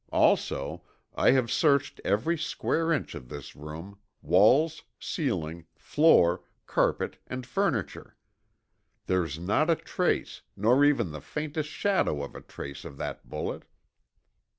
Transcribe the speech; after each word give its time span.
Also, 0.11 0.81
I 1.13 1.29
have 1.29 1.51
searched 1.51 2.01
every 2.03 2.35
square 2.35 2.91
inch 2.91 3.13
of 3.13 3.29
this 3.29 3.55
room 3.55 3.99
walls, 4.23 4.81
ceiling, 4.99 5.67
floor, 5.77 6.41
carpet 6.65 7.17
and 7.27 7.45
furniture. 7.45 8.17
There's 9.05 9.37
not 9.37 9.69
a 9.69 9.75
trace, 9.75 10.41
nor 10.57 10.83
even 10.83 11.11
the 11.11 11.21
faintest 11.21 11.69
shadow 11.69 12.23
of 12.23 12.33
a 12.33 12.41
trace 12.41 12.83
of 12.83 12.97
that 12.97 13.29
bullet!" 13.29 13.61